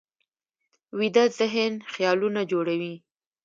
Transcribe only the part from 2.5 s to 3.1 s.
جوړوي